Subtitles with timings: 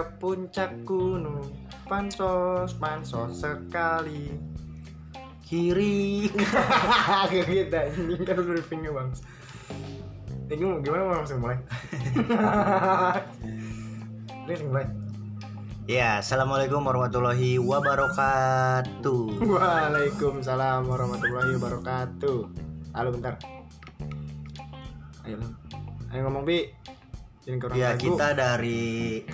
[0.00, 1.44] ke puncak gunung.
[1.84, 4.32] Pansos, pansos sekali.
[5.44, 6.32] Kiri.
[7.28, 9.10] Gak gitu ini kan udah briefingnya bang.
[10.50, 11.62] Ini mau gimana mau langsung mulai?
[14.50, 14.86] Langsung mulai?
[15.86, 19.46] Ya, assalamualaikum warahmatullahi wabarakatuh.
[19.46, 22.38] Waalaikumsalam warahmatullahi wabarakatuh.
[22.98, 23.38] Halo bentar.
[25.22, 25.38] Ayo
[26.10, 26.66] Ayo ngomong Bi.
[27.74, 27.98] Ya, lagu.
[27.98, 29.24] kita dari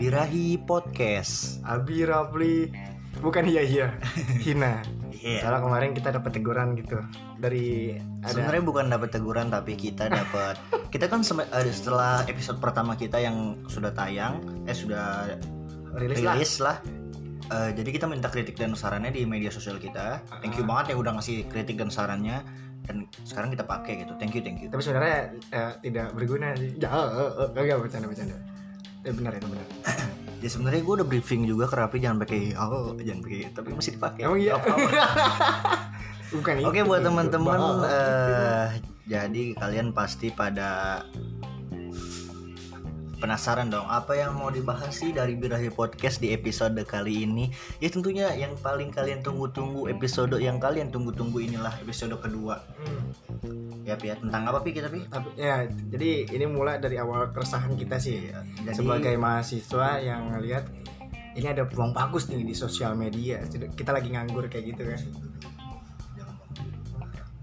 [0.00, 1.60] Birahi Podcast.
[1.60, 2.72] Abi Rapli
[3.20, 3.86] Bukan iya iya
[4.48, 4.80] Hina
[5.20, 5.44] Iya.
[5.44, 6.96] Salah kemarin kita dapat teguran gitu
[7.36, 7.92] Dari
[8.24, 10.56] ada Sebenarnya bukan dapat teguran tapi kita dapat
[10.96, 15.36] kita kan setelah episode pertama kita yang sudah tayang eh sudah
[16.00, 16.76] rilis lah rilis lah.
[17.52, 20.24] Eh, jadi kita minta kritik dan sarannya di media sosial kita.
[20.40, 22.42] Thank you banget ya udah ngasih kritik dan sarannya
[22.88, 24.16] dan sekarang kita pakai gitu.
[24.18, 24.72] Thank you, thank you.
[24.72, 25.18] Tapi sebenarnya
[25.52, 28.49] eh, tidak berguna Ya eh, eh, enggak bercanda bercanda
[29.04, 29.66] Eh benar itu benar
[30.44, 33.92] Ya sebenarnya gue udah briefing juga ke Rapi jangan pakai oh jangan pakai tapi masih
[34.00, 34.20] dipakai.
[34.24, 34.88] Emang iya Apa-apa.
[36.40, 38.66] Bukan Oke buat teman-teman eh,
[39.04, 41.02] jadi kalian pasti pada
[43.20, 47.52] penasaran dong apa yang mau dibahas sih dari Birahi Podcast di episode kali ini
[47.84, 53.59] ya tentunya yang paling kalian tunggu-tunggu episode yang kalian tunggu-tunggu inilah episode kedua Hmm.
[53.90, 55.02] Ya Pi, ya tentang apa Pi kita Pi?
[55.04, 58.30] Tapi- ya jadi ini mulai dari awal keresahan kita sih.
[58.30, 60.64] Iya, jadi- sebagai mahasiswa yang ngelihat
[61.30, 63.42] ini ada peluang bagus nih di sosial media.
[63.48, 65.00] Kita lagi nganggur kayak gitu kan.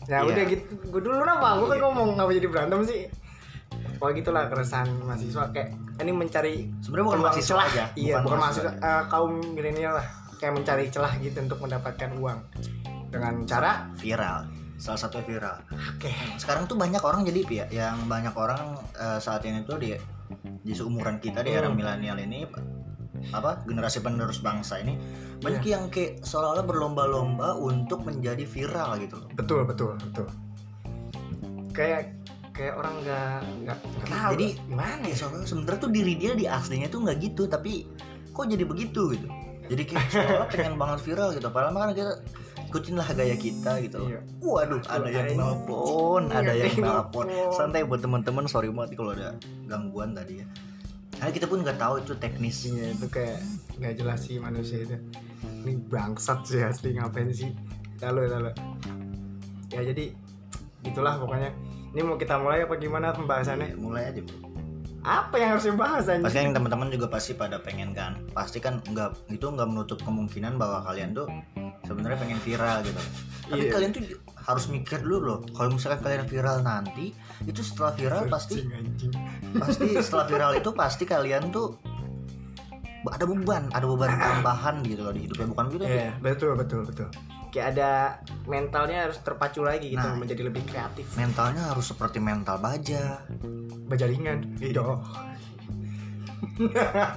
[0.08, 0.28] Ya Iya.
[0.34, 0.64] udah gitu.
[0.88, 3.02] Gue dulu apa gue kan ngomong ngapa jadi berantem sih.
[3.98, 5.44] Pokoknya gitulah keresahan mahasiswa.
[5.52, 7.66] Kayak ini mencari Sebenarnya bukan mahasiswa celah.
[7.68, 10.08] aja, iya bukan bukan, mahasiswa mahasiswa eh, kaum milenial lah.
[10.38, 12.40] Kayak mencari celah gitu untuk mendapatkan uang.
[13.08, 15.58] Dengan cara viral salah satu viral
[15.98, 19.98] oke sekarang tuh banyak orang jadi ya yang banyak orang eh, saat ini tuh di
[20.62, 21.76] di seumuran kita di era Hmm.
[21.76, 22.46] milenial ini
[23.34, 24.94] apa generasi penerus bangsa ini
[25.38, 25.72] banyak Iya.
[25.74, 29.30] yang kayak seolah-olah berlomba-lomba untuk menjadi viral gitu loh.
[29.34, 30.28] betul betul betul
[31.74, 32.14] kayak
[32.54, 36.46] kayak orang nggak nggak tahu Jadi, gimana Ya, ya soalnya sebenarnya tuh diri dia di
[36.46, 37.86] aslinya tuh nggak gitu tapi
[38.34, 39.28] kok jadi begitu gitu.
[39.68, 41.48] Jadi kayak seolah pengen banget viral gitu.
[41.50, 42.14] Padahal kan kita
[42.68, 44.10] ikutin lah gaya kita gitu loh.
[44.12, 44.22] Iya.
[44.44, 47.26] Waduh, ada yang nelpon, Iya, ada yang yang nelpon.
[47.56, 49.34] Santai buat teman-teman, sorry banget kalau ada
[49.66, 50.48] gangguan tadi ya.
[51.18, 52.68] Karena kita pun nggak tahu itu teknis.
[52.68, 53.40] Iya itu kayak
[53.78, 54.98] nggak jelas sih manusia itu
[55.64, 57.54] ini bangsat sih asli ngapain sih
[58.02, 58.52] lalu lalu
[59.70, 60.14] ya jadi
[60.82, 61.54] itulah pokoknya
[61.94, 64.38] ini mau kita mulai apa gimana pembahasannya Mulai aja, Bro.
[65.08, 68.20] apa yang harus dibahas Pasti anjing kan teman-teman juga pasti pada pengen kan.
[68.36, 71.32] Pasti kan nggak itu nggak menutup kemungkinan bahwa kalian tuh
[71.88, 73.02] sebenarnya pengen viral gitu.
[73.48, 73.72] Tapi Iya.
[73.72, 74.04] kalian tuh
[74.38, 75.40] harus mikir dulu loh.
[75.50, 78.60] Kalau misalkan kalian viral nanti, itu setelah viral pasti
[79.54, 81.80] pasti setelah viral itu pasti kalian tuh
[83.08, 87.08] ada beban, ada beban tambahan gitu loh di hidupnya bukan gitu Iya betul betul betul
[87.48, 90.20] kayak ada mentalnya harus terpacu lagi gitu Nah.
[90.20, 93.24] menjadi lebih kreatif Mentalnya harus seperti mental baja.
[93.88, 94.84] bajaringan Iya.
[94.84, 95.00] Doh.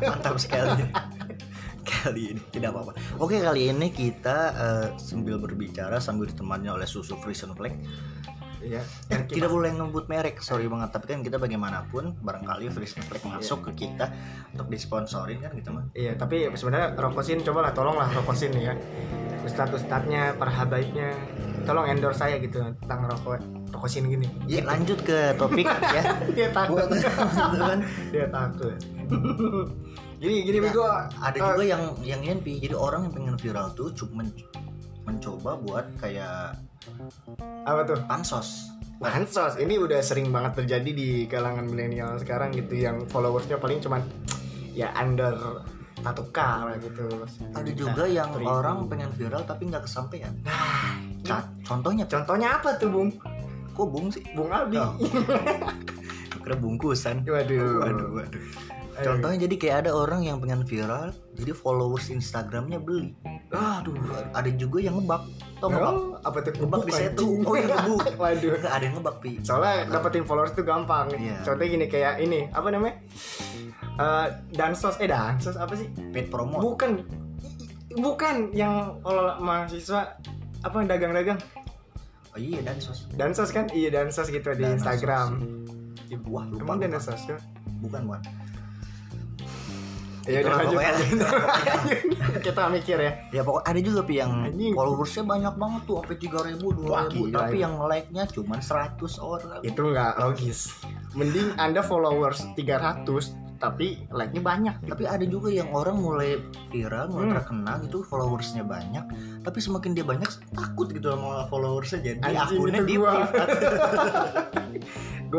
[0.00, 0.84] Mantap sekali.
[1.90, 2.92] kali ini tidak apa-apa.
[3.20, 7.74] Oke kali ini kita eh, sambil berbicara sambil ditemani oleh susu Frisian Flag.
[8.60, 8.84] Iya.
[9.08, 10.92] Eh, tidak boleh ngebut merek, sorry banget.
[10.92, 14.12] Tapi kan kita bagaimanapun barangkali Frisian Flag masuk ke kita
[14.52, 15.88] untuk disponsorin kan gitu mah.
[15.96, 18.76] Iya, tapi sebenarnya rokosin cobalah tolonglah rokosin ya.
[19.40, 21.16] Ustadz ustadznya, para habaibnya,
[21.64, 23.40] tolong endorse saya gitu tentang rokok
[23.72, 24.28] rokosin gini.
[24.44, 26.02] Ya lanjut ke topik ya.
[26.36, 26.84] Dia takut.
[28.12, 28.76] Dia takut.
[30.20, 30.84] Gini gini Ya, bego.
[31.16, 31.82] ada juga yang
[32.20, 32.60] yang Pi.
[32.60, 34.36] jadi orang yang pengen viral tuh cuma men-
[35.02, 36.60] mencoba buat kayak
[37.64, 37.98] apa tuh?
[38.04, 39.56] pansos Bansos.
[39.56, 44.04] Ini udah sering banget terjadi di kalangan milenial sekarang gitu yang followersnya paling cuman
[44.70, 45.64] ya under
[45.96, 47.08] 1k lah gitu.
[47.50, 48.52] ada juga yang Seribu.
[48.52, 53.08] orang pengen viral tapi nggak kesampaian Nah, Ca- contohnya contohnya apa tuh, Bung?
[53.70, 54.76] kok bung sih Bung Abi.
[54.76, 54.92] Oh.
[56.38, 57.80] kira bungkusan Waduh.
[57.80, 58.42] waduh waduh.
[59.02, 63.12] Contohnya jadi kayak ada orang yang pengen viral jadi followers Instagramnya beli
[63.50, 63.94] Aduh.
[64.30, 65.22] ada juga yang ngebak
[65.58, 67.44] tau ngebak Oh, apa tuh ngebak di setu anjing.
[67.44, 68.50] oh iya ngebuk Waduh.
[68.56, 71.06] Nggak, ada yang ngebak pi Soalnya dapetin followers itu gampang.
[71.10, 71.36] Iya.
[71.42, 72.96] Contohnya gini kayak ini, apa namanya?
[73.96, 75.88] Eh dansos eh dansos apa sih?
[76.10, 77.04] paid promo Bukan
[77.92, 80.14] bukan yang kalau mahasiswa
[80.60, 81.40] apa dagang-dagang.
[82.30, 83.66] oh iya dan sos Dansos kan?
[83.68, 84.78] Iya dansos gitu di Dansos.
[84.78, 85.28] Instagram.
[86.24, 86.86] wah lupa Emang lupa.
[86.88, 87.36] dansos ya?
[87.80, 88.20] bukan bukan
[90.22, 91.28] Ya udah Itulah lanjut.
[92.46, 93.12] Kita mikir ya.
[93.30, 94.72] ya pokok ada juga pi yang Anjing.
[94.72, 96.66] followersnya banyak banget tuh sampai tiga ribu
[97.30, 100.76] tapi yang like nya cuma 100 orang Itu nggak logis.
[101.12, 103.08] Mending Anda followers 300
[103.58, 106.40] tapi like-nya banyak tapi ada juga yang orang mulai
[106.70, 107.36] viral mulai Hmm.
[107.36, 109.04] terkenal gitu followersnya banyak
[109.40, 113.12] tapi semakin dia banyak takut gitu sama followersnya jadi Anjing, akunnya di gue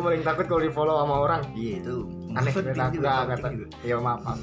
[0.06, 3.74] paling takut kalau di follow sama orang iya itu aneh penting juga, nggak penting juga.
[3.81, 4.38] ya maaf maaf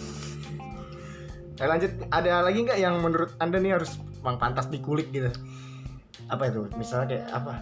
[1.59, 1.91] Eh, lanjut.
[2.15, 5.31] Ada lagi nggak yang menurut anda nih harus bang pantas dikulik gitu?
[6.31, 6.71] Apa itu?
[6.79, 7.55] Misalnya kayak apa?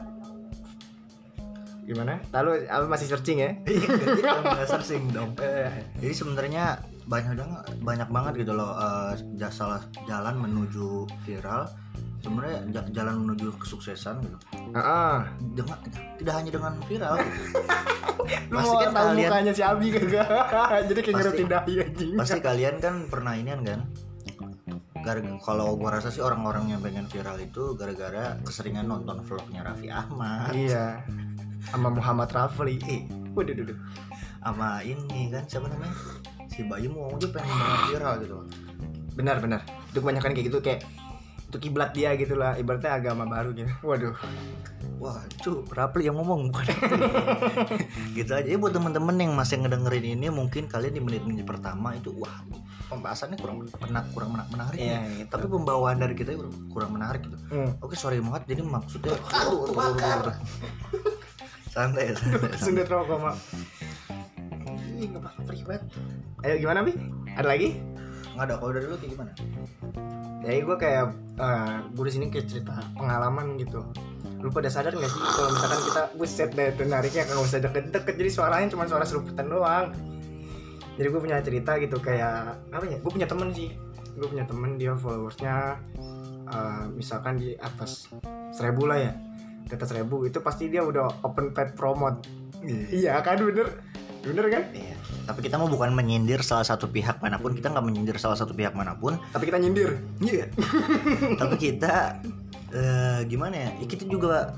[1.87, 2.19] Gimana?
[2.35, 3.51] Lalu apa masih searching ya.
[4.43, 5.33] Nggak searching dong.
[5.39, 5.71] Eh,
[6.03, 6.65] jadi sebenarnya
[7.07, 11.71] banyak banget banyak banget gitu loh eh, jasa jalan menuju viral.
[12.17, 14.37] Sebenarnya ja- jalan menuju kesuksesan gitu.
[14.75, 15.79] Ah, dengan
[16.19, 17.15] tidak hanya dengan viral.
[18.51, 20.27] Lu Pasti mau kan tahu kalian- mukanya si Abi kagak
[20.91, 23.81] jadi kayak ngerutin dahi anjing pasti kalian kan pernah inian kan?
[25.07, 29.87] Gara kalau gua rasa sih orang-orang yang pengen viral itu gara-gara keseringan nonton vlognya Raffi
[29.87, 30.51] Ahmad.
[30.51, 31.07] Iya.
[31.71, 32.83] Sama Muhammad Rafli.
[32.83, 33.79] Eh, waduh duh, duh.
[34.43, 35.91] sama ini kan siapa namanya
[36.57, 38.35] si Bayu mau dia pengen banget viral gitu
[39.13, 39.61] benar benar.
[39.87, 40.81] Itu kebanyakan kayak gitu kayak
[41.47, 42.53] itu kiblat dia gitu lah.
[42.55, 43.69] Ibaratnya agama baru gitu.
[43.89, 44.13] Waduh.
[44.97, 46.65] Wah itu Rafli yang ngomong bukan
[48.17, 48.45] gitu aja.
[48.45, 52.41] Ya buat temen-temen yang masih ngedengerin ini mungkin kalian di menit-menit pertama itu wah
[52.87, 55.01] pembahasannya kurang pernah kurang mena- menarik Iya, ya.
[55.19, 55.31] gitu.
[55.33, 57.37] tapi pembawaan dari kita kurang, kurang menarik gitu.
[57.51, 57.71] Hmm.
[57.79, 58.43] oke sorry banget.
[58.49, 59.65] Jadi maksudnya aduh,
[61.73, 62.57] santai santai, santai.
[62.57, 63.37] Sundet rokok mak
[64.97, 65.83] Ih, nggak bakal perih banget.
[66.41, 66.93] Ayo gimana Bi?
[67.37, 67.71] Ada lagi?
[68.37, 69.31] nggak ada kalau dari lu kayak gimana
[70.45, 71.05] Jadi gue kayak
[71.97, 73.81] gue di sini kayak cerita pengalaman gitu.
[74.45, 78.15] Lu pada sadar gak sih kalau misalkan kita buset deh tuh nariknya nggak usah deket-deket
[78.15, 79.91] jadi suaranya cuma suara seruputan doang.
[81.01, 83.01] Jadi gue punya cerita gitu kayak apa ya?
[83.01, 83.73] Gue punya temen sih.
[84.15, 85.81] Gue punya temen dia followersnya
[86.47, 88.13] eh, misalkan di atas
[88.53, 89.13] seribu lah ya.
[89.67, 92.23] Di atas seribu itu pasti dia udah open paid promote.
[92.67, 93.83] Iya kan bener,
[94.27, 94.63] bener kan?
[94.71, 94.95] Iya.
[95.25, 98.53] Tapi kita mau bukan menyindir salah satu pihak mana pun, kita nggak menyindir salah satu
[98.53, 99.99] pihak mana pun, Tapi kita nyindir.
[100.19, 100.47] Iya.
[101.41, 102.19] Tapi kita
[102.71, 103.71] eh, gimana ya?
[103.79, 104.55] Ya, Kita juga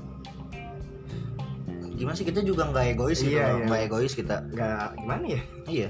[1.93, 3.57] gimana sih kita juga nggak egois gitu Iya, loh.
[3.59, 3.65] iya.
[3.67, 4.35] nggak egois kita.
[4.49, 5.41] Nggak gimana ya?
[5.67, 5.89] Iya.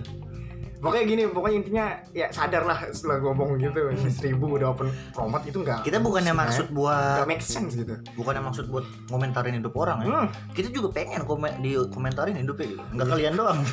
[0.80, 5.60] Pokoknya gini pokoknya intinya ya sadar lah setelah ngomong gitu seribu udah open promote itu
[5.60, 9.98] enggak Kita bukannya maksud buat enggak make sense gitu bukannya maksud buat komentarin hidup orang
[10.02, 10.08] ya.
[10.08, 12.84] hmm, Kita juga pengen komen di komentarin hidupnya gitu.
[12.96, 13.60] Nggak kalian doang.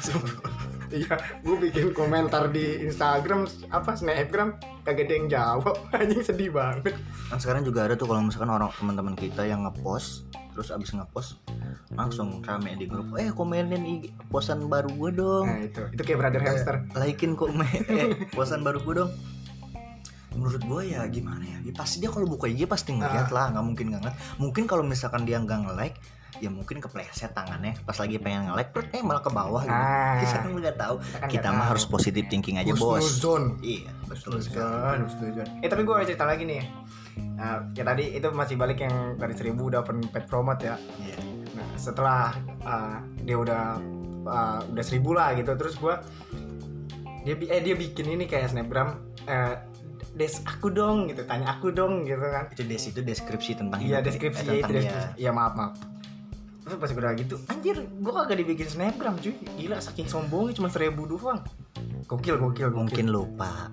[0.94, 4.58] iya gue bikin komentar di Instagram apa snapgram?
[4.86, 5.74] Kagak ada yang jawab.
[5.96, 6.94] Anjing sedih banget.
[7.30, 11.36] Kan sekarang juga ada tuh kalau misalkan orang teman-teman kita yang ngepost terus abis ngepost
[11.92, 15.46] langsung rame di grup eh komenin IG posan baru gue dong.
[15.46, 15.82] Nah itu.
[15.92, 16.74] Itu kayak brother hamster.
[16.96, 17.52] likein kok
[17.92, 19.10] eh, posan baru gue dong
[20.36, 23.64] menurut gue ya gimana ya, ya pasti dia kalau buka IG pasti ngeliat lah nggak
[23.64, 24.18] mungkin nggak ngeliat.
[24.38, 25.96] Mungkin kalau misalkan dia nggak nge-like
[26.36, 27.74] ya mungkin kepleset tangannya.
[27.82, 29.72] Pas lagi pengen nge-like perut eh malah ke bawah gitu.
[29.72, 30.20] Ah.
[30.20, 30.96] kita kan nggak tahu.
[31.00, 31.70] Kita kan kita mah tahu.
[31.74, 33.00] harus positive thinking aja bos.
[33.00, 33.56] Husnuzon.
[33.64, 35.08] iya betul sekali.
[35.64, 36.62] eh tapi gue cerita lagi nih.
[37.36, 40.76] Nah, ya tadi itu masih balik yang dari seribu udah open paid promote ya.
[41.00, 41.16] Iya.
[41.56, 43.64] Nah, setelah uh, dia udah
[44.24, 46.00] uh, udah seribu lah gitu, terus gua
[47.26, 49.58] dia eh dia bikin ini kayak snapgram eh,
[50.16, 52.48] des aku dong gitu, tanya aku dong gitu kan.
[52.48, 54.80] itu des itu deskripsi tentang Iya deskripsi eh, ya itu tentang dia.
[54.80, 55.08] deskripsi.
[55.20, 55.72] Iya maaf maaf.
[56.66, 60.66] Terus pas gue udah gitu, anjir gua kagak dibikin snapgram cuy, gila saking sombongnya cuma
[60.66, 61.38] seribu doang.
[62.10, 62.74] Gokil gokil gokil.
[62.74, 63.70] mungkin lupa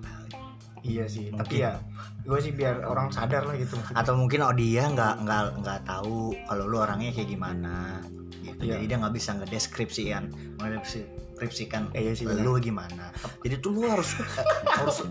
[0.84, 1.40] Iya sih, Mungkin.
[1.40, 1.80] tapi ya
[2.20, 3.76] gue sih biar orang sadar lah gitu.
[3.90, 8.00] atau mungkin oh dia nggak nggak nggak tahu kalau lu orangnya kayak gimana
[8.38, 8.76] gitu Iya.
[8.76, 10.22] jadi dia nggak bisa ngedeskripsikan
[10.56, 14.16] mendeskripsikan Eh, iya sih, lu gimana jadi tuh lu harus
[14.78, 15.04] harus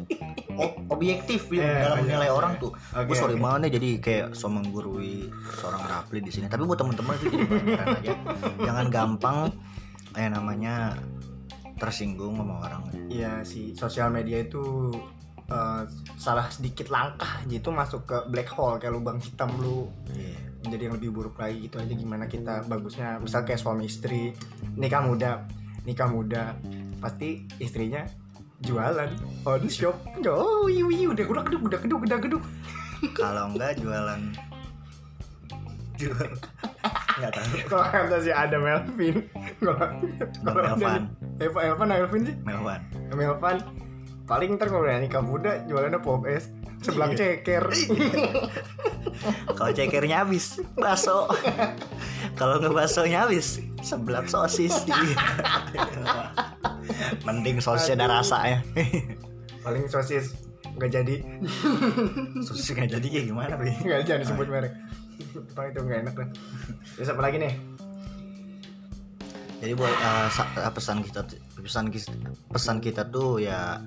[0.87, 2.33] objektif ya, Iya, dalam menilai iya.
[2.33, 3.41] orang tuh Oke, gue sorry oke.
[3.41, 7.87] banget jadi kayak so menggurui seorang Rapli di sini tapi buat teman-teman itu jadi pelajaran
[7.95, 8.13] aja
[8.67, 9.37] jangan gampang
[10.13, 10.97] eh namanya
[11.75, 14.89] tersinggung sama orang Iya sih, sosial media itu
[15.50, 15.83] eh,
[16.15, 19.89] salah sedikit langkah gitu masuk ke black hole kayak lubang hitam lu.
[20.13, 20.39] Iya.
[20.63, 23.19] menjadi yang lebih buruk lagi gitu aja gimana kita bagusnya.
[23.19, 24.31] Misal kayak suami istri
[24.79, 25.43] nikah muda
[25.83, 26.55] nikah muda
[27.03, 28.07] pasti istrinya
[28.63, 29.12] jualan.
[29.43, 30.00] On shop.
[30.23, 32.43] Oh iya iya udah udah geduk udah geduk udah geduk.
[33.19, 34.21] Kalau enggak jualan.
[36.00, 36.31] Jual.
[37.19, 37.55] Nggak tahu.
[37.67, 39.15] Kalau kata si ada Melvin
[39.59, 39.88] kalau
[40.47, 41.12] Melvan
[41.43, 42.35] Eva Elvan Elvin sih.
[42.47, 42.79] Melvan.
[43.12, 43.57] Melvan
[44.23, 46.47] paling ntar kalau udah nikah muda jualannya pop es
[46.83, 47.39] sebelah Iya.
[47.39, 47.63] ceker
[49.55, 51.31] Kalau cekernya habis, bakso.
[52.39, 54.73] Kalau nggak baksonya habis, seblak sosis.
[57.27, 58.59] Mending sosisnya ada rasa ya.
[59.63, 60.35] paling sosis
[60.75, 61.15] nggak jadi
[62.43, 63.71] sosis nggak jadi kayak gimana, Bi?
[63.79, 64.73] nggak jangan disebut merek
[65.55, 66.27] Bang itu nggak enak lah
[66.99, 67.53] terus apa lagi nih
[69.63, 71.23] jadi buat eh, pesan kita
[71.55, 72.11] pesan kita
[72.51, 73.79] pesan kita tuh ya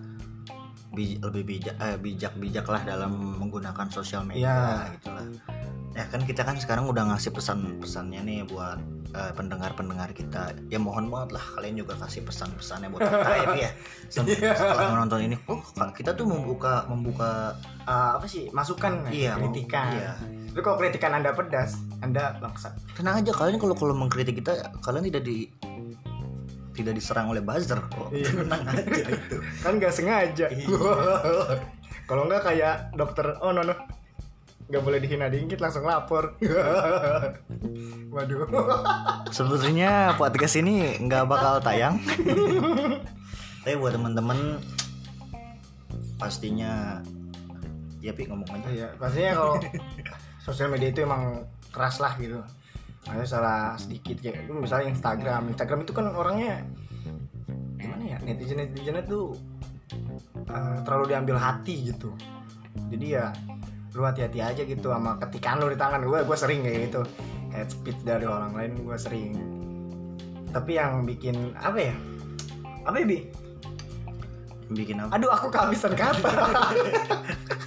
[0.96, 4.96] bij- lebih bijak eh, bijak bijaklah dalam menggunakan sosial media Iya.
[4.96, 5.26] gitu lah
[5.92, 8.76] ya kan kita kan sekarang udah ngasih pesan pesannya nih buat
[9.32, 10.52] pendengar pendengar kita.
[10.66, 13.70] Ya mohon banget lah kalian juga kasih pesan pesannya buat kita ya ya.
[14.06, 14.52] Sem- Iya.
[14.52, 15.56] setelah menonton ini oh
[15.90, 18.52] kita tuh membuka membuka Eh, apa sih?
[18.52, 19.88] Masukan iya mem- kritikan.
[19.90, 20.12] iya.
[20.50, 22.76] tapi kalau kritikan anda pedas anda bangsat.
[22.92, 25.48] Tenang aja kalian kalau kalau mengkritik kita kalian tidak di
[26.76, 28.28] tidak diserang oleh buzzer kok Iya.
[28.38, 30.68] tenang aja itu kan nggak sengaja Iya.
[32.08, 33.74] kalau nggak kayak dokter oh no no
[34.66, 36.34] nggak boleh dihina dikit langsung lapor
[38.14, 38.46] waduh
[39.28, 41.98] Sebenarnya podcast ini nggak bakal tayang.
[43.62, 44.58] Tapi buat teman-teman
[46.16, 47.02] pastinya
[48.00, 48.66] ya pi ngomong aja.
[48.66, 49.54] iya pastinya kalau
[50.40, 52.38] sosial media itu emang keras lah gitu
[53.06, 55.54] ada salah sedikit kayak misalnya Instagram.
[55.54, 56.62] Instagram itu kan orangnya
[57.76, 59.36] gimana ya netizen netizennya tuh
[60.50, 62.10] eh, terlalu diambil hati gitu.
[62.90, 63.30] Jadi ya
[63.96, 66.02] lu hati-hati aja gitu sama ketikan lu di tangan.
[66.02, 67.00] Gue gue sering kayak gitu.
[67.54, 69.32] Kayak speed dari orang lain gue sering.
[70.50, 71.94] Tapi yang bikin apa ya?
[72.84, 73.18] Apa ya bi?
[74.66, 75.14] Bikin apa?
[75.14, 76.26] aduh aku kehabisan kata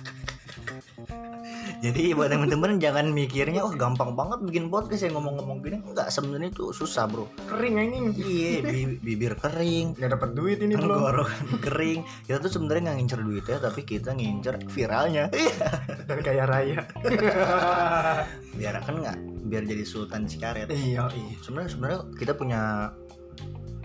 [1.80, 5.80] Jadi buat teman-teman jangan mikirnya oh gampang banget bikin podcast yang ngomong-ngomong gini.
[5.80, 7.32] Enggak, sebenarnya itu susah, Bro.
[7.48, 12.00] kering anjing Iya, bi- bibir kering, nggak dapat duit ini belum tenggorokan kering.
[12.28, 15.32] Kita tuh sebenarnya nggak ngincer duitnya, tapi kita ngincer viralnya.
[15.32, 15.68] Iya.
[16.04, 16.82] dan kaya raya
[18.58, 20.68] Biar kan nggak, biar jadi sultan Cikaret.
[20.68, 22.92] iya iya sebenarnya sebenarnya kita punya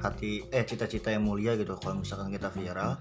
[0.00, 3.00] hati eh cita-cita yang mulia gitu kalau misalkan kita viral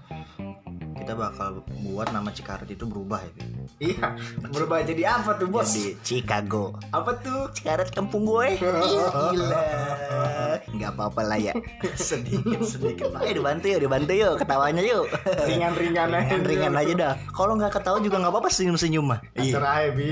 [1.04, 3.32] kita bakal buat nama Cikaret itu berubah ya
[3.76, 4.16] iya
[4.48, 5.68] berubah jadi apa tuh bos?
[5.68, 6.76] Jadi Chicago.
[6.94, 7.52] Apa tuh?
[7.52, 8.56] Cikaret kampung gue.
[9.34, 9.62] Gila.
[10.72, 11.54] Nggak apa-apa lah ya.
[11.98, 14.34] Sedikit sedikit ayo dibantu yuk dibantu yuk.
[14.40, 15.04] Ketawanya yuk.
[15.44, 16.34] Ringan-ringan aja.
[16.40, 17.14] Ringan aja dah.
[17.32, 19.20] Kalau nggak ketawa juga nggak apa-apa senyum senyum mah.
[19.36, 19.60] Iya.
[19.60, 20.08] Serah bi.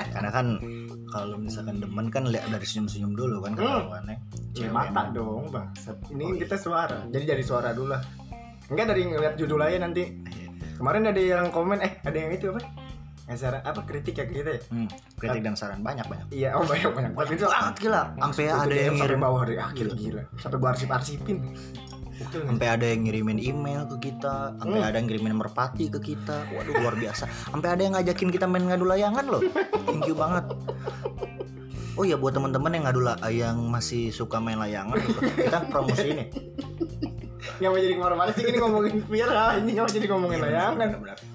[0.00, 0.46] Karena kan
[1.12, 4.16] kalau misalkan demen kan lihat dari senyum senyum dulu kan ketahuannya
[4.58, 5.70] Ya, mata dong bang
[6.10, 7.06] ini kita suara.
[7.06, 8.02] Jadi dari suara dulu lah
[8.70, 10.04] enggak dari ngeliat judul aja nanti.
[10.80, 12.64] Kemarin ada yang komen eh ada yang itu apa?
[13.28, 14.60] Ngasar apa kritik ya kita ya?
[14.72, 14.88] Hmm,
[15.20, 16.26] kritik dan saran banyak banyak.
[16.32, 17.12] Iya oh banyak banyak.
[17.12, 18.02] Banget itu sangat gila.
[18.16, 19.20] Sampai ada yang sampai ngirim.
[19.20, 21.38] bawah dari akhir gila sampai gua arsip arsipin
[22.20, 24.52] sampai ada yang ngirimin email ke kita.
[24.60, 24.88] Sampai Hmm.
[24.88, 26.48] ada yang ngirimin merpati ke kita.
[26.52, 27.24] Waduh luar biasa.
[27.52, 29.40] Sampai ada yang ngajakin kita main ngadu layangan loh.
[29.88, 30.44] Thank you banget.
[31.96, 36.24] Oh ya buat teman-teman yang ngadu yang masih suka main layangan gitu, kita promosi ini
[37.60, 40.88] yang mau jadi ke mana-mana sih ini ngomongin viral ini nggak mau jadi ngomongin layangan.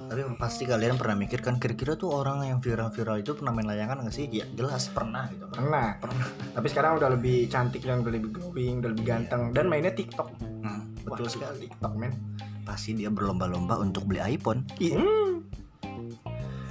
[0.06, 4.02] tapi pasti kalian pernah mikir kan kira-kira tuh orang yang viral-viral itu pernah main layangan
[4.02, 4.26] nggak sih?
[4.34, 6.02] Ya jelas pernah gitu pernah.
[6.02, 6.28] Pernah.
[6.58, 9.54] Tapi sekarang udah lebih cantik dan udah lebih glowing udah lebih ganteng.
[9.54, 10.34] Dan mainnya TikTok.
[10.66, 11.70] Hmm, betul sekali.
[11.70, 12.14] TikTok men.
[12.66, 14.66] Pasti dia berlomba-lomba untuk beli iPhone.
[14.82, 15.46] Hmm.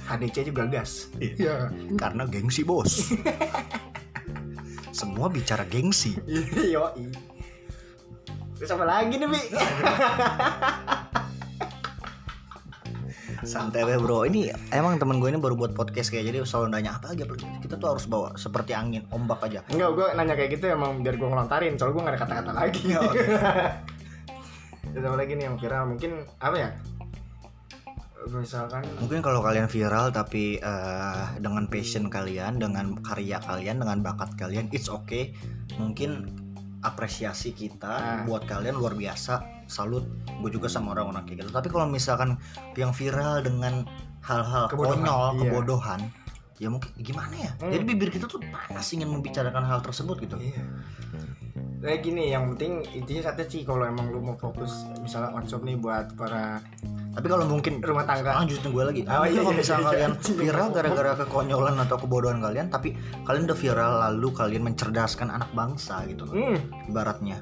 [0.05, 1.09] HDC juga gas.
[1.17, 1.71] Iya.
[1.97, 3.09] Karena gengsi bos.
[4.99, 6.15] Semua bicara gengsi.
[6.23, 6.95] Iya,
[8.55, 9.41] Terus apa lagi nih, Bi?
[13.45, 14.25] santai deh bro.
[14.25, 17.23] Ini emang temen gue ini baru buat podcast kayak jadi selalu nanya apa aja
[17.61, 19.61] kita tuh harus bawa seperti angin ombak aja.
[19.69, 22.83] Enggak, gue nanya kayak gitu emang biar gue ngelontarin Soalnya gue gak ada kata-kata lagi.
[24.91, 25.83] Terus apa lagi nih yang viral?
[25.93, 26.69] Mungkin, apa ya?
[28.25, 34.33] Misalkan mungkin kalau kalian viral tapi eh, dengan passion kalian dengan karya kalian dengan bakat
[34.33, 35.37] kalian it's okay.
[35.77, 36.25] Mungkin
[36.85, 38.21] apresiasi kita Ah.
[38.23, 42.37] buat kalian luar biasa salut gue juga sama orang-orang kayak gitu tapi kalau misalkan
[42.73, 43.81] yang viral dengan
[44.21, 45.39] hal-hal Kebodohan, konyol iya.
[45.41, 46.01] kebodohan
[46.55, 47.67] ya mungkin gimana ya Hmm.
[47.69, 50.61] jadi bibir kita tuh panas ingin membicarakan hal tersebut gitu Iya
[51.83, 55.77] Kayak gini, yang penting intinya satu sih kalau emang lu mau fokus misalnya workshop nih
[55.77, 56.59] buat para
[57.15, 58.43] tapi kalau mungkin rumah tangga.
[58.43, 59.01] lanjutin gue lagi.
[59.07, 60.35] Oh, iya, kalau iya, misalnya iya, kalian iya.
[60.35, 62.91] viral gara-gara kekonyolan atau kebodohan kalian tapi
[63.23, 66.35] kalian udah viral lalu kalian mencerdaskan anak bangsa gitu loh.
[66.35, 66.59] Hmm,
[66.91, 67.39] ibaratnya.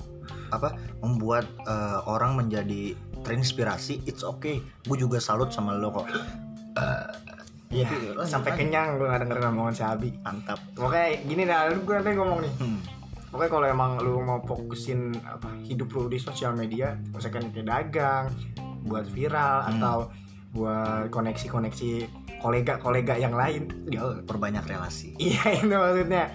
[0.54, 0.78] Apa?
[1.02, 2.94] Membuat eh, orang menjadi
[3.26, 4.62] terinspirasi it's okay.
[4.86, 6.06] Gue juga salut sama lo kok.
[7.74, 8.30] Iya, Tapi, lanjut.
[8.30, 10.14] sampai kenyang gue gak denger omongan si Abi.
[10.22, 10.62] Mantap.
[10.78, 12.54] Pokoknya gini dah, lu gue nanti ngomong nih.
[12.62, 12.80] Hmm.
[13.34, 18.30] Pokoknya kalau emang lu mau fokusin apa hidup lu di sosial media, misalkan kayak dagang,
[18.86, 19.72] buat viral Hmm.
[19.74, 19.98] atau
[20.54, 21.92] buat koneksi-koneksi
[22.38, 23.74] kolega-kolega yang lain.
[23.90, 26.30] ya perbanyak relasi Iya itu maksudnya.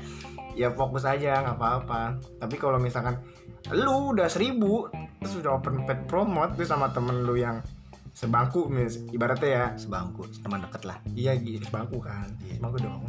[0.59, 2.19] Ya fokus aja nggak apa-apa.
[2.43, 3.23] Tapi kalau misalkan
[3.71, 7.63] lu udah seribu terus udah open paid promote tuh sama temen lu yang
[8.11, 12.57] sebangku mis ibaratnya ya sebangku teman deket lah iya gitu sebangku kan Iya.
[12.57, 13.03] sebangku dong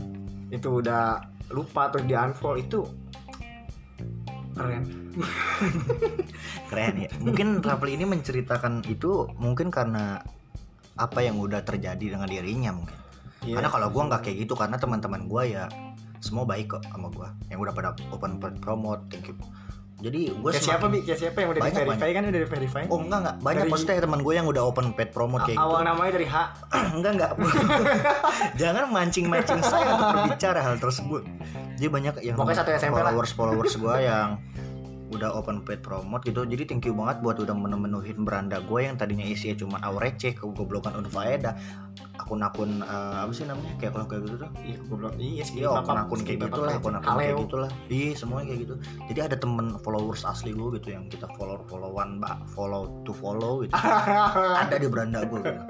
[0.50, 2.82] itu udah lupa terus di unfollow itu
[4.60, 4.84] keren.
[6.70, 7.10] Keren ya.
[7.24, 10.20] Mungkin Rafli ini menceritakan itu mungkin karena
[11.00, 12.98] apa yang udah terjadi dengan dirinya mungkin.
[13.40, 13.56] Iya.
[13.56, 15.64] karena kalau gua nggak kayak gitu karena teman-teman gua ya
[16.20, 17.32] semua baik kok sama gua.
[17.48, 19.36] Yang udah pada open promote thank you.
[20.00, 21.04] Jadi gue kayak siapa bi?
[21.04, 22.22] Kayak siapa yang udah di Banyak, verify kan?
[22.24, 22.84] Udah di verify?
[22.88, 23.36] Oh enggak enggak.
[23.44, 23.64] Banyak.
[23.68, 25.90] Dari- maksudnya teman gue yang udah open paid promote kayak awal gitu.
[25.92, 26.36] namanya dari H.
[26.96, 27.32] Enggak enggak.
[28.64, 31.24] Jangan mancing-mancing saya untuk berbicara hal tersebut
[31.80, 33.16] jadi banyak yang Pokoknya satu SMP lah.
[33.16, 34.36] followers followers gue yang
[35.10, 36.46] udah open paid promote gitu.
[36.46, 40.94] Jadi thank you banget buat udah memenuhin beranda gue yang tadinya isinya cuma aurece kegoblokan
[41.02, 41.58] unfaedah
[42.22, 43.74] akun-akun eh, apa sih namanya?
[43.82, 44.50] Kayak kalau kayak gitu tuh.
[44.62, 45.14] Iya goblok.
[45.18, 47.72] Iya sih Iya akun-akun kayak gitu lah akun-akun kayak gitu lah.
[47.90, 48.76] Iya semuanya kayak gitu.
[49.10, 53.66] Jadi ada temen followers asli gue gitu Yang kita follow followan mbak Follow to follow
[53.66, 53.74] gitu.
[54.62, 55.64] Ada di beranda gue gitu.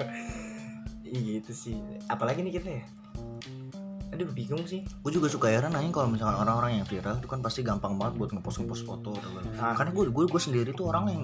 [1.08, 1.80] Iya gitu sih.
[2.12, 2.84] Apalagi nih kita ya
[4.20, 7.40] aduh bingung sih Gue juga suka heran nanya kalau misalkan orang-orang yang viral itu kan
[7.40, 9.40] pasti gampang banget buat ngepost ngepost foto atau apa.
[9.56, 9.72] Ah.
[9.74, 11.22] Karena gue gue gue sendiri tuh orang yang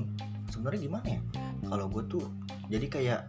[0.48, 1.20] sebenarnya gimana ya?
[1.62, 2.24] Kalau gue tuh
[2.66, 3.20] jadi kayak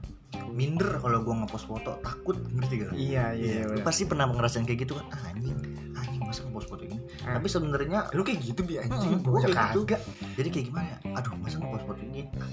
[0.48, 2.92] minder kalau gue ngepost foto takut ngerti gak?
[2.94, 3.84] iya iya, Lu bener.
[3.84, 5.56] pasti pernah ngerasain kayak gitu kan ah, anjing
[5.94, 7.36] anjing masa ngepost foto ini Ah.
[7.36, 9.80] tapi sebenarnya lu kayak gitu bi Hmm, anjing gua gua kayak gitu.
[9.84, 10.02] kagak
[10.36, 12.50] jadi kayak gimana ya aduh masa ngepost foto ini Ah,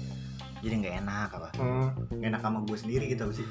[0.57, 3.47] jadi nggak enak apa Hmm, enak sama gue sendiri gitu sih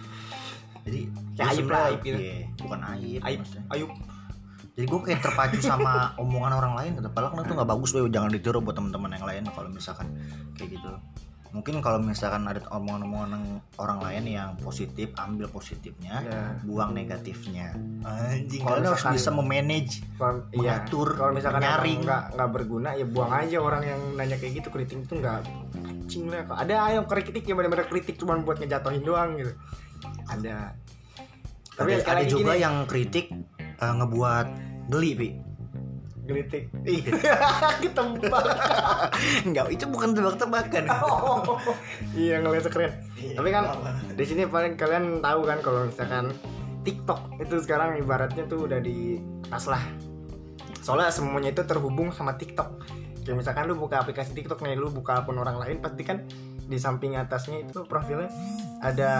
[0.84, 1.00] jadi
[1.34, 2.18] Kayak sebenarnya- lah, aib gitu.
[2.18, 3.64] iya, bukan aib aib maksudnya.
[3.70, 3.86] ayo
[4.74, 8.28] jadi gue kayak terpacu sama omongan orang lain padahal kan itu nggak bagus loh jangan
[8.28, 10.08] ditiru buat teman-teman yang lain kalau misalkan
[10.54, 10.90] kayak gitu.
[11.54, 13.38] Mungkin kalau misalkan ada omongan-omongan
[13.78, 17.70] orang lain yang positif ambil positifnya ya buang negatifnya.
[18.02, 20.82] Anjing Kalau kalian harus bisa memanage kalau iya.
[20.82, 21.94] Mengatur, kalau misalkan menyaring.
[21.94, 25.46] emang nggak nggak berguna ya buang aja orang yang nanya kayak gitu kritik itu nggak
[25.78, 29.54] anjing lah ada yang kritik yang benar-benar kritik cuma buat ngejatuhin doang gitu
[30.28, 30.72] ada
[31.74, 33.26] ada, sekali ada lagi juga gini, yang kritik
[33.58, 34.46] eh, ngebuat
[34.92, 35.28] geli pi
[36.24, 37.36] gelitik Iya.
[37.84, 38.44] ketembak
[39.44, 40.84] Enggak, itu bukan tebak-tebakan.
[42.16, 42.92] iya ngeliat keren
[43.36, 43.64] Tapi kan
[44.16, 46.32] di sini paling kalian tahu kan kalau misalkan
[46.84, 49.16] TikTok itu sekarang ibaratnya tuh udah di
[49.48, 49.80] atas lah.
[50.84, 52.84] Soalnya semuanya itu terhubung sama TikTok.
[53.24, 56.28] Kayak misalkan lu buka aplikasi TikTok nih, lu buka akun orang lain pasti kan
[56.68, 58.28] di samping atasnya itu profilnya
[58.84, 59.12] ada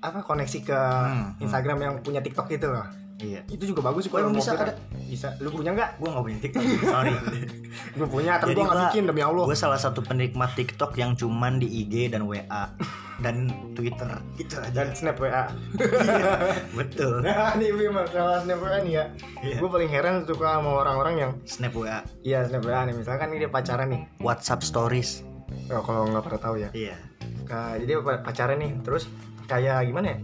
[0.00, 1.42] apa koneksi ke Hmm, hmm.
[1.42, 2.86] Instagram yang punya TikTok itu loh.
[3.18, 3.42] Iya.
[3.46, 4.78] Itu juga bagus sih kalau bisa ada?
[4.94, 5.34] Bisa.
[5.38, 5.98] Lu punya nggak?
[5.98, 7.10] Gue gak punya TikTok, sorry.
[7.98, 9.42] Gue punya, tapi Jadi gue nggak gua- bikin demi Allah.
[9.44, 12.70] gue salah satu penikmat TikTok yang cuman di IG dan WA
[13.24, 13.36] dan
[13.74, 14.06] Twitter.
[14.36, 14.70] Itu aja.
[14.72, 15.50] Dan snap WA.
[16.78, 17.22] Betul.
[17.22, 19.04] Nah, ini masalah snap WA nih ya.
[19.40, 19.56] Iya.
[19.58, 23.38] Gue paling heran suka sama orang-orang yang Snap WA, Iya snap WA nih misalkan ini
[23.40, 25.26] dia pacaran nih WhatsApp Stories.
[25.68, 26.96] oh, kalau nggak pernah tahu ya Iya.
[27.44, 29.08] Nah, jadi pa- pacaran nih terus
[29.48, 30.18] kayak gimana ya?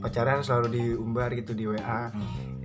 [0.00, 2.08] Pacaran selalu diumbar gitu di WA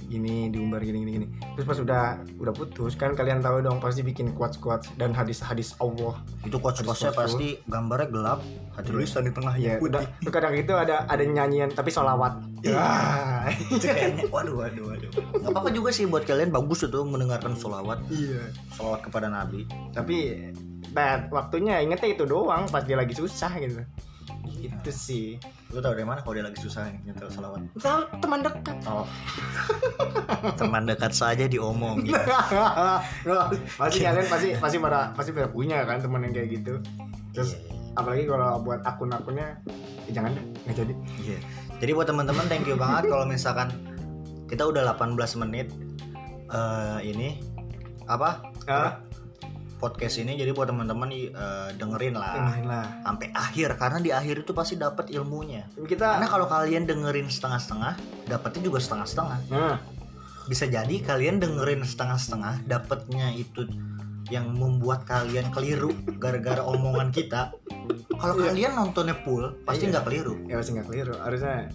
[0.06, 1.28] gini diumbar gini gini gini.
[1.58, 2.04] Terus pas udah
[2.40, 6.16] udah putus kan kalian tahu dong pasti bikin quotes quotes dan hadis hadis Allah.
[6.48, 8.40] Itu quotes-quotesnya Hadis pasti gambarnya gelap,
[8.80, 13.52] ada tulisan di tengah ya yang udah kadang itu ada ada nyanyian tapi solawat Iya.
[13.84, 13.94] ya.
[14.32, 15.10] Waduh, waduh, waduh.
[15.42, 18.48] Gak apa-apa juga sih buat kalian bagus itu mendengarkan sholawat, iya.
[18.74, 19.68] Sholawat kepada Nabi.
[19.92, 20.50] tapi
[20.96, 23.84] nah, waktunya ingetnya itu doang pas dia lagi susah gitu
[24.56, 25.28] gitu sih
[25.70, 27.62] Lu tau dari mana kalau dia lagi susah nih nyetel sholawat?
[27.78, 29.06] tahu teman dekat Oh.
[30.60, 32.14] Teman dekat saja diomongin.
[33.80, 36.74] pasti kalian pasti pasti pada pasti pada punya kan teman yang kayak gitu
[37.32, 38.02] terus Iya.
[38.02, 39.60] apalagi kalau buat akun-akunnya
[40.08, 41.38] eh, jangan deh nggak jadi Iya.
[41.76, 43.68] Jadi buat teman-teman thank you banget kalau misalkan
[44.48, 45.68] kita udah 18 menit
[46.48, 47.42] eh ini
[48.06, 48.46] apa?
[48.66, 49.02] ah
[49.86, 51.30] Podcast ini jadi buat teman-teman eh,
[51.78, 55.70] dengerin lah dengerin lah sampai akhir karena di akhir itu pasti dapat ilmunya.
[55.78, 57.94] kita Karena kalau kalian dengerin setengah-setengah,
[58.26, 59.38] dapatnya juga setengah-setengah.
[59.54, 59.78] nah
[60.50, 63.70] Bisa jadi kalian dengerin setengah-setengah, dapatnya itu
[64.34, 67.54] yang membuat kalian keliru gara-gara omongan kita.
[68.18, 68.50] Kalau Iya.
[68.50, 70.02] kalian nontonnya full, pasti Iya.
[70.02, 70.34] nggak keliru.
[70.50, 71.70] ya pasti nggak keliru harusnya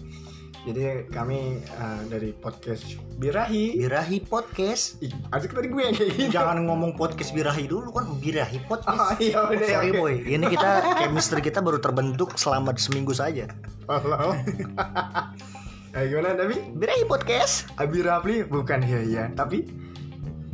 [0.61, 5.01] jadi kami eh, dari podcast Birahi Birahi podcast.
[5.01, 8.77] Ih, asik tadi gue yang kayak gitu Jangan ngomong podcast birahi dulu kan birahi oh
[8.77, 9.17] podcast.
[9.17, 9.97] iya udah ya Sorry oke.
[9.97, 10.69] boy, ini kita
[11.01, 13.49] chemistry kita baru terbentuk selama seminggu saja.
[13.89, 14.37] Halo.
[15.91, 17.67] Eh, gimana tapi Birahi podcast.
[17.75, 19.67] Abi Rafli bukan ya ya tapi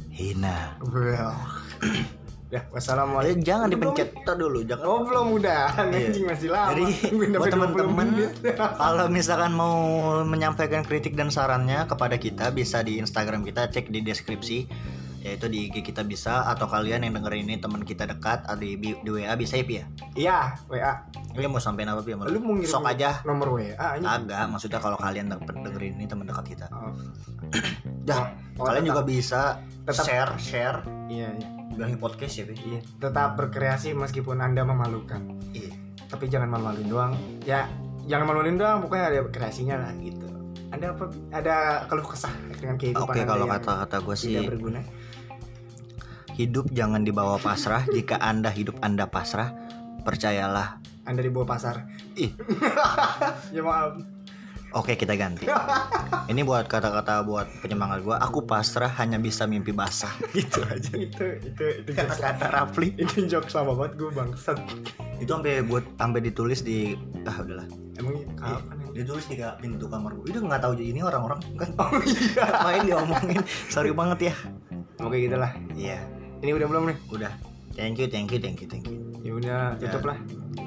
[0.09, 0.81] Hina.
[0.89, 1.29] well
[2.47, 4.83] ya wassalamualaikum jangan dipencet dulu, jangan.
[4.87, 6.11] Oh belum udah, Iya.
[6.13, 6.69] anjing masih lama.
[6.71, 6.83] Jadi
[7.17, 8.07] buat sampai 20 teman-teman
[8.83, 9.75] kalau misalkan mau
[10.23, 14.57] menyampaikan kritik dan sarannya kepada kita bisa di Instagram kita cek di deskripsi
[15.27, 18.79] yaitu di IG kita bisa atau kalian yang dengerin ini teman kita dekat atau di,
[18.79, 19.85] di WA bisa ya Pi ya?
[20.15, 20.37] Iya,
[20.71, 20.93] WA.
[21.35, 22.15] Ini mau sampein apa Pi?
[22.15, 23.19] sama Lu mau ngirim Sok aja.
[23.27, 24.07] nomor WA anjing.
[24.07, 26.65] Agak, maksudnya kalau kalian dengerin ini teman dekat kita.
[26.71, 26.95] Oh.
[28.07, 28.93] Dah, Oh, kalian tetap.
[28.95, 29.41] juga bisa
[29.85, 32.57] Tetap share share iya, iya, bilangin podcast ya Be.
[32.57, 32.79] iya.
[32.97, 35.21] Tetap berkreasi meskipun Anda memalukan.
[35.53, 35.69] iya
[36.07, 37.13] Tapi jangan malu-maluin doang.
[37.43, 37.67] Ya,
[38.07, 40.25] jangan malu-maluin doang, pokoknya ada kreasinya lah gitu.
[40.67, 44.81] Ada apa ada keluh kesah dengan kehidupan oke kalau kata-kata gue sih tidak berguna?
[46.37, 47.81] Hidup jangan dibawa pasrah.
[47.89, 49.49] Jika anda hidup anda pasrah.
[50.05, 50.79] Percayalah.
[51.07, 51.87] Anda di bawah pasar.
[52.19, 52.31] ih.
[53.55, 53.95] Ya maaf.
[54.75, 55.47] oke kita ganti.
[56.31, 60.11] Ini buat kata-kata buat penyemangat gue aku pasrah hanya bisa mimpi basah.
[60.35, 60.91] Gitu aja.
[60.93, 62.19] Itu itu itu jokes.
[62.19, 62.91] Kata Rafli.
[62.99, 64.59] Itu jokes lama banget gue bangsat.
[65.17, 66.93] itu sampai buat sampai ditulis di
[67.25, 67.67] ah udahlah.
[67.97, 69.01] Emang kapan ya?
[69.01, 71.71] ditulis di pintu kamar gue itu nggak tahu ini orang-orang kan?
[71.81, 72.45] Oh iya.
[72.61, 73.41] main diomongin?
[73.71, 74.35] Sorry banget ya.
[75.01, 75.55] Oke gitulah.
[75.73, 76.97] iya Ini udah belum nih?
[77.09, 77.31] udah
[77.73, 80.17] thank you thank you thank you thank you Ya udah tutup lah.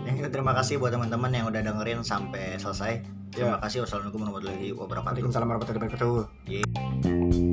[0.04, 3.00] Thank you, terima kasih buat teman-teman yang udah dengerin sampai selesai.
[3.32, 3.62] Terima Ya.
[3.62, 3.88] kasih.
[3.88, 5.08] Wassalamualaikum warahmatullahi wabarakatuh.
[5.16, 6.14] Waalaikumsalam warahmatullahi wabarakatuh.
[6.44, 7.49] Yeah.